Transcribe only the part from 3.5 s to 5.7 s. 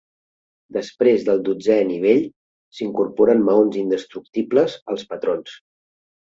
maons indestructibles als patrons.